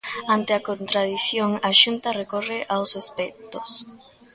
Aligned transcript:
Ante 0.35 0.51
a 0.55 0.63
contradición, 0.69 1.51
a 1.69 1.71
Xunta 1.81 2.09
recorre 2.21 2.59
aos 2.73 2.91
expertos. 3.01 3.69